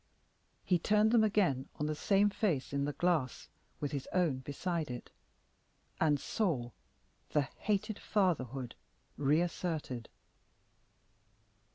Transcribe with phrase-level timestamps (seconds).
[0.65, 1.23] He turned them
[1.75, 5.11] on the same face in the glass with his own beside it,
[5.99, 6.71] and saw
[7.29, 8.73] the hated fatherhood
[9.15, 10.09] reasserted.